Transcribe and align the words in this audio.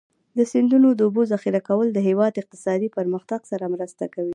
د 0.37 0.39
سیندونو 0.51 0.87
د 0.93 0.99
اوبو 1.07 1.21
ذخیره 1.31 1.61
کول 1.67 1.87
د 1.91 1.99
هېواد 2.07 2.33
اقتصادي 2.41 2.89
پرمختګ 2.97 3.39
سره 3.51 3.65
مرسته 3.73 4.03
کوي. 4.13 4.29